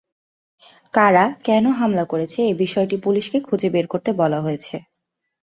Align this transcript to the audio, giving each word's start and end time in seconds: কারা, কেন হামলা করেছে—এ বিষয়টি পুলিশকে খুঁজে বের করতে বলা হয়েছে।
কারা, 0.93 1.25
কেন 1.43 1.65
হামলা 1.71 2.03
করেছে—এ 2.05 2.53
বিষয়টি 2.55 2.95
পুলিশকে 2.97 3.37
খুঁজে 3.39 3.67
বের 3.69 3.85
করতে 3.87 4.09
বলা 4.13 4.39
হয়েছে। 4.41 4.75